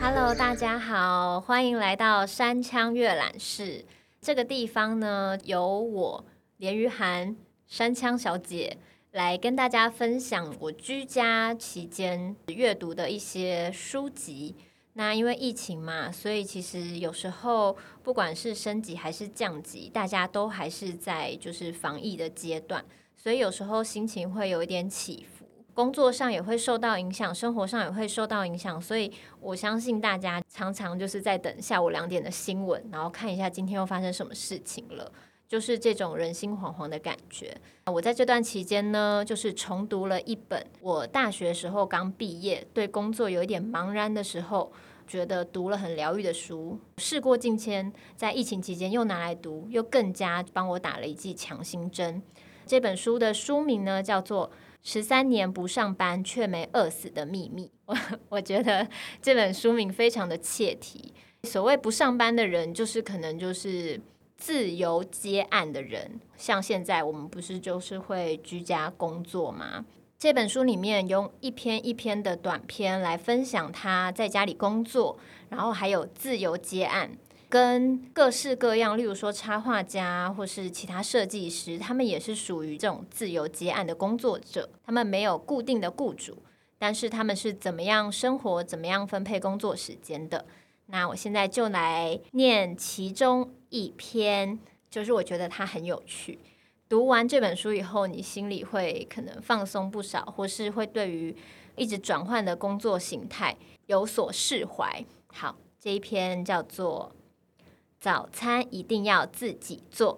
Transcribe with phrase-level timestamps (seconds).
[0.00, 3.84] Hello，大家好，欢迎来到山羌阅览室。
[4.22, 6.24] 这个地方呢，由我
[6.56, 8.78] 连于涵山羌小姐
[9.12, 14.54] 来跟大家分享我居家期间阅读的一些书籍。
[14.98, 22.82] 那因为疫情嘛，所以其实有时候不管是升级还是降级，大家都还是在就是防疫的阶段，
[23.14, 35.12] 所以有时候心情会有一点起伏，工作上也会受到影响，生活上也会受到影响，所以我相信大家常常就是在等下午两点的新闻，然后看一下今天又发生什么事情了，
[35.46, 37.54] 就是这种人心惶惶的感觉。
[37.84, 44.72] 我在这段期间呢，就是重读了一本我大学时候刚毕业，对工作有一点茫然的时候。
[45.06, 52.22] 觉得读了很疗愈的书，事过境迁，在疫情期间又拿来读，又更加帮我打了一剂强心针。
[52.66, 54.50] 这本书的书名呢，叫做
[54.82, 57.66] 《十三年不上班却没饿死的秘密》。
[57.86, 57.96] 我
[58.30, 58.88] 我觉得
[59.22, 61.14] 这本书名非常的切题。
[61.44, 64.00] 所谓不上班的人，就是可能就是
[64.36, 69.84] 自由接案的人，像现在我们不是就是会居家工作吗？
[70.18, 75.18] 这本书里面用一篇一篇的短篇来分享他在家里工作，
[75.50, 77.18] 然后还有自由接案，
[77.50, 84.70] 跟各式各样，例如说插画家或是其他设计师，他们也是属于这种自由接案的工作者。
[84.86, 86.42] 他们没有固定的雇主，
[86.78, 90.46] 但是他们是怎么样生活、怎么样分配工作时间的。
[90.86, 94.58] 那我现在就来念其中一篇，
[94.90, 96.38] 就是我觉得它很有趣。
[96.88, 101.34] 读完这本书以后，你心里会可能放松不少，或是会对于
[101.74, 103.56] 一直转换的工作形态
[103.86, 105.04] 有所释怀。
[105.26, 107.10] 好，这一篇叫做
[107.98, 110.16] 《早餐一定要自己做》，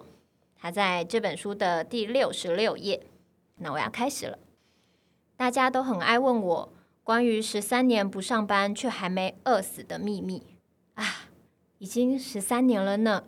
[0.55, 3.03] 它在这本书的第六十六页。
[3.55, 4.37] 那我要开始了。
[5.35, 10.43] 大家都很爱问我关于十三年不上班却还没饿死的秘密
[10.93, 11.29] 啊，
[11.79, 13.23] 已经十三年了呢。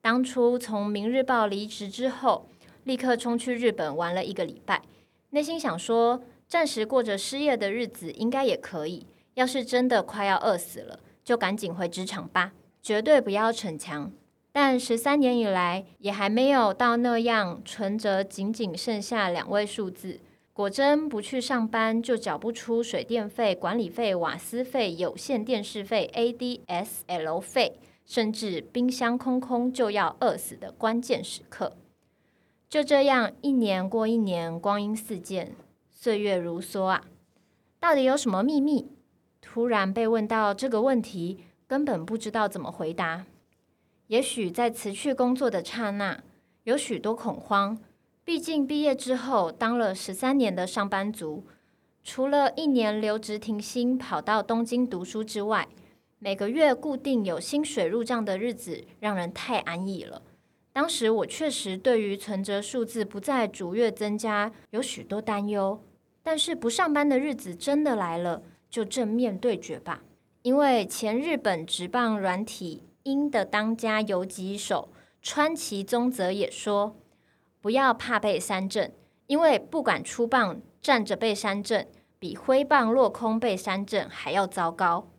[0.00, 2.46] 当初从《明日报》离职之后。
[2.84, 4.82] 立刻冲去日本玩了一个礼拜，
[5.30, 9.06] 内心想说，暂时过着失业的日子应该也可以。
[9.34, 12.52] 要是真的快要饿死了，就赶紧回职场吧，
[12.82, 14.10] 绝对不要逞强。
[14.52, 20.18] 但十三年以来，也还没有到那样存折仅仅剩下两位数字。
[20.52, 31.72] 果真不去上班，就缴不出水电费、管理费、瓦斯费、有线电视费、ADSL 费，甚至冰箱空空就要饿死的关键时刻。
[32.70, 35.56] 就这样，一年过一年，光阴似箭，
[35.90, 37.02] 岁月如梭啊！
[37.80, 38.92] 到底有什么秘密？
[39.40, 43.26] 突然被问到这个问题，根本不知道怎么回答。
[44.06, 46.22] 也许在辞去工作的刹那，
[46.62, 47.76] 有许多恐慌。
[48.22, 51.44] 毕竟毕业之后当了十三年的上班族，
[52.04, 55.66] 除了一年留职停薪跑到东京读书之外，
[56.20, 60.22] 每个月固定有薪水入账的日子，让人太安逸了。
[60.72, 65.82] 当时我确实对于存折数字不再逐月增加有许多担忧，
[66.22, 70.02] 但是不上班的日子真的来了，就正面对决吧。
[70.42, 76.96] 因为前日本职棒软体鹰的当家游击手川崎宗则也说
[77.60, 78.92] ：“不要怕被三振，
[79.26, 81.88] 因为不管出棒站着被三振，
[82.18, 85.10] 比挥棒落空被三振还要糟糕。”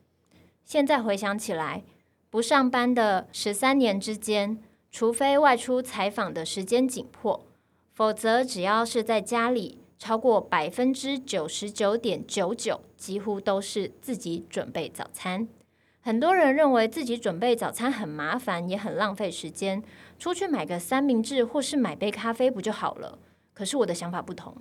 [0.63, 1.83] 现在回想起来，
[2.29, 4.63] 不上班的十三年之间。
[4.91, 7.45] 除非外出采访的时间紧迫，
[7.93, 15.47] 否则只要是在家里，超过百分之九十九点九九，几乎都是自己准备早餐。
[16.01, 19.81] 很多人认为自己准备早餐很麻烦，也很浪费时间，
[20.19, 23.17] 出去买个三明治或是买杯咖啡不就好了？
[23.53, 24.57] 可是我的想法不同，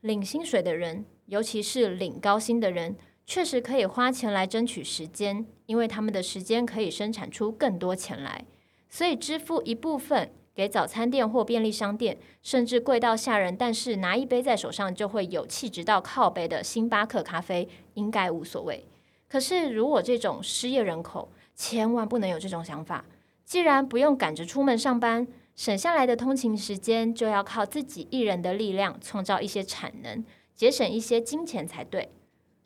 [0.00, 8.44] 领薪水的人，尤其是领高薪的人，确实可以花钱来争取时间，因为他们的时间可以生产出更多钱来。
[8.90, 18.84] 所以支付一部分给早餐店或便利商店，甚至贵到吓人，但是拿一杯在手上就会有气质到靠杯的星巴克咖啡，应该无所谓。
[19.28, 23.04] 可是如果这种失业人口，千万不能有这种想法。
[23.44, 32.10] 既然不用赶着出门上班，省下来的通勤时间就要靠自己一人的力量创造一些产能，节省一些金钱才对。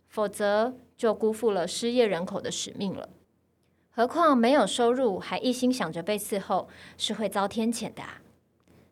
[0.08, 3.08] 否则就辜负了失业人口的使命了。
[3.96, 6.66] 何况没有收入，还一心想着被伺候，
[6.98, 8.20] 是会遭天谴的啊。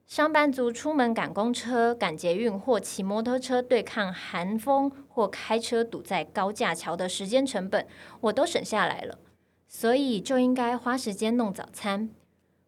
[0.07, 7.85] 上班族出门赶公车、赶捷运或骑摩托车对抗寒风，或开车堵在高架桥的时间成本，
[8.21, 9.19] 我都省下来了，
[9.67, 12.09] 所以就应该花时间弄早餐。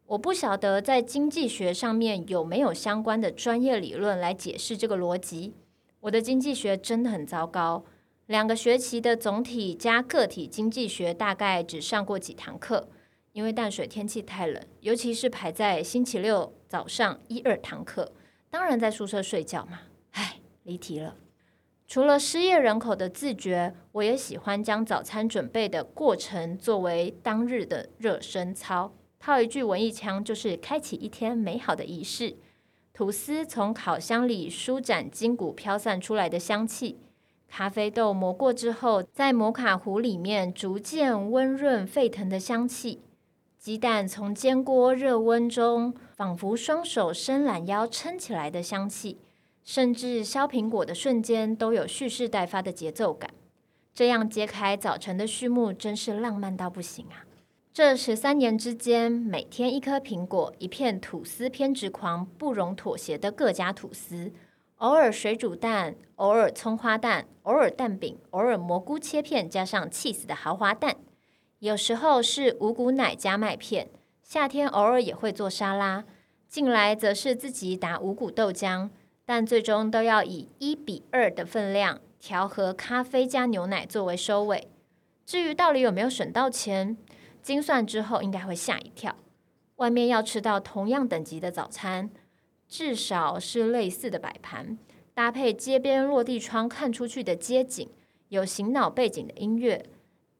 [0.06, 5.54] 我不晓得在经济学上面有没有相关的专业理论来解释这个逻辑。
[6.00, 7.84] 我的经济学真的很糟糕，
[8.26, 12.88] 两个学期的总体加个体经济学大概只上过几堂课，
[13.32, 18.12] 因为淡水天气太冷，尤其是排在星期六早上一二堂课，
[18.48, 19.80] 当然在宿舍睡觉嘛。
[20.12, 21.16] 唉，离题了。
[21.86, 28.94] 除了失业人口的自觉，我也喜欢将早餐准备的过程作为当日的热身操。
[29.20, 32.36] 套一句文艺腔，就是开启一天美好的仪式。
[32.94, 37.00] 吐司从烤箱里舒展筋骨飘散出来的香气，
[37.56, 43.02] 咖啡豆磨过之后，在摩卡壶里面逐渐温润沸腾的香气，
[43.60, 49.18] 鸡蛋从煎锅热温中仿佛双手伸懒腰撑起来的香气，
[49.62, 53.30] 甚至削苹果的瞬间都有蓄势待发的节奏感。
[53.94, 57.22] 这样揭开早晨的序幕，真是浪漫到不行啊！
[57.72, 64.32] 这十三年之间，每天一颗苹果，一片吐司偏执狂不容妥协的各家吐司，
[64.84, 70.96] 偶尔水煮蛋，偶尔葱花蛋，偶尔蛋饼，偶尔蘑菇切片加上起司的豪华蛋，
[71.60, 73.88] 有时候是五谷奶加麦片。
[74.22, 76.04] 夏天偶尔也会做沙拉，
[76.50, 78.90] 近来则是自己打五谷豆浆，
[79.24, 84.68] 但最终都要以一比二的分量调和咖啡加牛奶作为收尾。
[85.24, 86.98] 至于到底有没有省到钱？
[87.40, 89.16] 精算之后应该会吓一跳，
[89.76, 92.10] 外面要吃到同样等级的早餐，
[92.76, 94.76] 至少是类似的摆盘，
[95.14, 97.88] 搭配街边落地窗看出去的街景，
[98.30, 99.86] 有醒脑背景的音乐，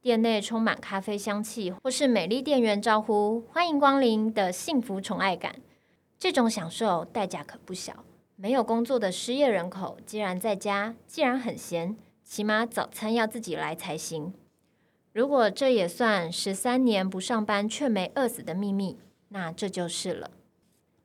[0.01, 5.61] 店内充满咖啡香气，或是美丽店员招呼欢迎光临的幸福宠爱感，
[6.19, 8.03] 这种享受代价可不小。
[8.35, 11.95] 没有工作的失业人口，既然在家，既然很闲，
[12.25, 14.33] 起码早餐要自己来才行。
[15.13, 18.97] 如果这也算十三年不上班却没饿死的秘密，
[19.29, 20.31] 那这就是了。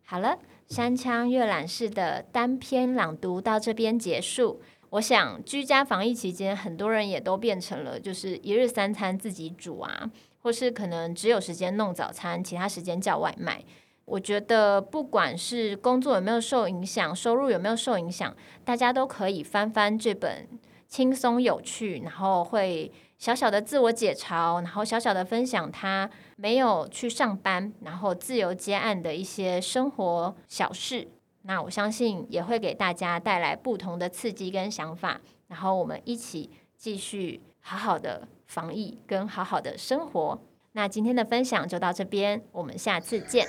[0.02, 4.62] 好了，山羌阅览室的单篇朗读到这边结束。
[4.90, 10.08] 我想，居家防疫期间，很多人也都变成了就是一日三餐自己煮啊，
[10.42, 13.64] 或是可能只有时间弄早餐，其他时间叫外卖。
[14.04, 20.46] 我觉得，不管是工作有没有受影响，收入有没有受影响，大家都可以翻翻这本
[20.86, 22.92] 轻松有趣，然后会。
[23.20, 31.06] 小小的自我解嘲，然后小小的分享他没有去上班，然后自由接案的一些生活小事。
[31.42, 35.20] 那我相信也会给大家带来不同的刺激跟想法。
[35.48, 40.40] 然后我们一起继续好好的防疫跟好好的生活。
[40.72, 43.46] 那今天的分享就到这边，我们下次见。